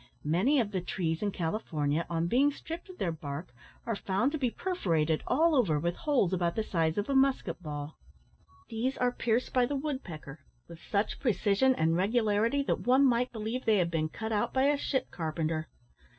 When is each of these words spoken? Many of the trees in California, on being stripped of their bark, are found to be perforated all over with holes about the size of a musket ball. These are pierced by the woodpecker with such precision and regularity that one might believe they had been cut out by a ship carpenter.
Many 0.25 0.59
of 0.59 0.71
the 0.71 0.81
trees 0.81 1.21
in 1.21 1.31
California, 1.31 2.07
on 2.09 2.25
being 2.25 2.51
stripped 2.51 2.89
of 2.89 2.97
their 2.97 3.11
bark, 3.11 3.53
are 3.85 3.95
found 3.95 4.31
to 4.31 4.39
be 4.39 4.49
perforated 4.49 5.21
all 5.27 5.53
over 5.55 5.77
with 5.77 5.95
holes 5.95 6.33
about 6.33 6.55
the 6.55 6.63
size 6.63 6.97
of 6.97 7.07
a 7.07 7.13
musket 7.13 7.61
ball. 7.61 7.99
These 8.67 8.97
are 8.97 9.11
pierced 9.11 9.53
by 9.53 9.67
the 9.67 9.75
woodpecker 9.75 10.39
with 10.67 10.79
such 10.81 11.19
precision 11.19 11.75
and 11.75 11.95
regularity 11.95 12.63
that 12.63 12.79
one 12.87 13.05
might 13.05 13.31
believe 13.31 13.65
they 13.65 13.77
had 13.77 13.91
been 13.91 14.09
cut 14.09 14.31
out 14.31 14.51
by 14.55 14.63
a 14.63 14.75
ship 14.75 15.11
carpenter. 15.11 15.69